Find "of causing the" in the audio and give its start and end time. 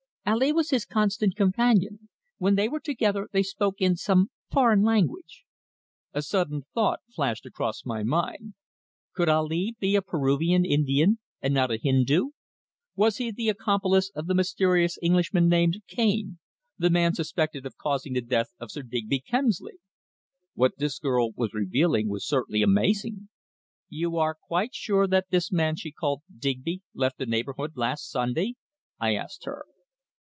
17.65-18.21